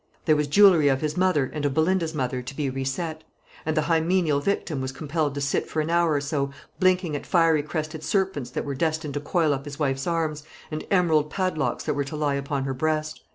[0.25, 3.23] There was jewellery of his mother and of Belinda's mother to be re set;
[3.67, 7.27] and the hymeneal victim was compelled to sit for an hour or so, blinking at
[7.27, 10.41] fiery crested serpents that were destined to coil up his wife's arms,
[10.71, 13.21] and emerald padlocks that were to lie upon her breast.